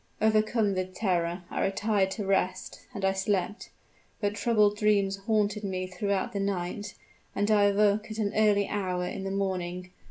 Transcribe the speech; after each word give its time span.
Overcome 0.19 0.73
with 0.73 0.95
terror, 0.95 1.43
I 1.51 1.63
retired 1.63 2.09
to 2.13 2.25
rest 2.25 2.87
and 2.91 3.05
I 3.05 3.13
slept. 3.13 3.69
But 4.19 4.33
troubled 4.33 4.77
dreams 4.77 5.17
haunted 5.27 5.63
me 5.63 5.85
throughout 5.85 6.33
the 6.33 6.39
night, 6.39 6.95
and 7.35 7.51
I 7.51 7.65
awoke 7.65 8.09
at 8.09 8.17
an 8.17 8.33
early 8.35 8.67
hour 8.67 9.05
in 9.05 9.25
the 9.25 9.29
morning. 9.29 9.91